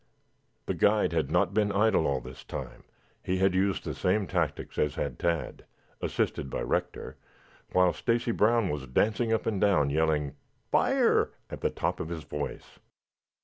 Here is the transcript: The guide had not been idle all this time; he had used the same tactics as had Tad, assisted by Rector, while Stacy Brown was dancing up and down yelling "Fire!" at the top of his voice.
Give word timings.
The 0.65 0.73
guide 0.73 1.11
had 1.13 1.29
not 1.29 1.53
been 1.53 1.71
idle 1.71 2.07
all 2.07 2.21
this 2.21 2.43
time; 2.43 2.85
he 3.21 3.37
had 3.37 3.53
used 3.53 3.83
the 3.83 3.93
same 3.93 4.25
tactics 4.25 4.79
as 4.79 4.95
had 4.95 5.19
Tad, 5.19 5.63
assisted 6.01 6.49
by 6.49 6.61
Rector, 6.61 7.17
while 7.71 7.93
Stacy 7.93 8.31
Brown 8.31 8.69
was 8.69 8.87
dancing 8.87 9.31
up 9.31 9.45
and 9.45 9.61
down 9.61 9.91
yelling 9.91 10.37
"Fire!" 10.71 11.29
at 11.51 11.61
the 11.61 11.69
top 11.69 11.99
of 11.99 12.09
his 12.09 12.23
voice. 12.23 12.79